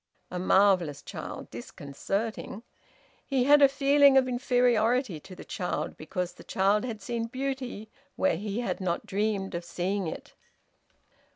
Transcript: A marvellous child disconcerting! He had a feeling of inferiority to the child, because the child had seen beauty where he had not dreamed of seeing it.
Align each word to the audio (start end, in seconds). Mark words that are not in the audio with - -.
A 0.31 0.39
marvellous 0.39 1.03
child 1.03 1.51
disconcerting! 1.51 2.63
He 3.23 3.43
had 3.43 3.61
a 3.61 3.67
feeling 3.69 4.17
of 4.17 4.27
inferiority 4.27 5.19
to 5.19 5.35
the 5.35 5.45
child, 5.45 5.95
because 5.95 6.33
the 6.33 6.43
child 6.43 6.83
had 6.85 7.03
seen 7.03 7.25
beauty 7.27 7.87
where 8.15 8.35
he 8.37 8.61
had 8.61 8.81
not 8.81 9.05
dreamed 9.05 9.53
of 9.53 9.63
seeing 9.63 10.07
it. 10.07 10.33